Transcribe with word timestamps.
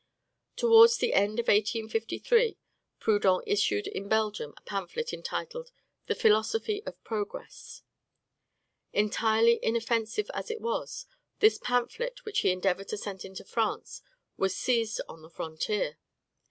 Towards 0.55 0.97
the 0.97 1.13
end 1.13 1.39
of 1.39 1.45
1853, 1.47 2.57
Proudhon 2.99 3.43
issued 3.45 3.85
in 3.85 4.07
Belgium 4.09 4.51
a 4.57 4.61
pamphlet 4.63 5.13
entitled 5.13 5.71
"The 6.07 6.15
Philosophy 6.15 6.81
of 6.87 6.99
Progress." 7.03 7.83
Entirely 8.93 9.59
inoffensive 9.63 10.31
as 10.33 10.49
it 10.49 10.59
was, 10.59 11.05
this 11.37 11.59
pamphlet, 11.59 12.25
which 12.25 12.39
he 12.39 12.49
endeavored 12.49 12.87
to 12.87 12.97
send 12.97 13.23
into 13.23 13.43
France, 13.43 14.01
was 14.37 14.55
seized 14.57 14.99
on 15.07 15.21
the 15.21 15.29
frontier. 15.29 15.99